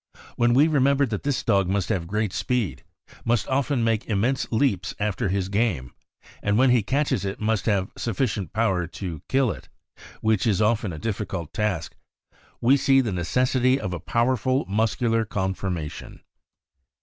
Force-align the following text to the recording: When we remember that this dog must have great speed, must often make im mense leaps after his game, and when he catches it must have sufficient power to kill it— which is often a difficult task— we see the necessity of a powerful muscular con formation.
When 0.35 0.55
we 0.55 0.67
remember 0.67 1.05
that 1.05 1.21
this 1.21 1.43
dog 1.43 1.67
must 1.67 1.89
have 1.89 2.07
great 2.07 2.33
speed, 2.33 2.83
must 3.23 3.47
often 3.49 3.83
make 3.83 4.09
im 4.09 4.21
mense 4.21 4.51
leaps 4.51 4.95
after 4.97 5.29
his 5.29 5.47
game, 5.47 5.93
and 6.41 6.57
when 6.57 6.71
he 6.71 6.81
catches 6.81 7.23
it 7.23 7.39
must 7.39 7.67
have 7.67 7.91
sufficient 7.95 8.51
power 8.51 8.87
to 8.87 9.21
kill 9.29 9.51
it— 9.51 9.69
which 10.21 10.47
is 10.47 10.59
often 10.59 10.91
a 10.91 10.97
difficult 10.97 11.53
task— 11.53 11.95
we 12.61 12.77
see 12.77 12.99
the 12.99 13.11
necessity 13.11 13.79
of 13.79 13.93
a 13.93 13.99
powerful 13.99 14.65
muscular 14.67 15.23
con 15.23 15.53
formation. 15.53 16.21